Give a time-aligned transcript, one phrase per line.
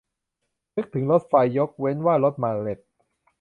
[0.75, 2.79] นึกถึงรถไฟ ยกเว้นว่ารถมาเลต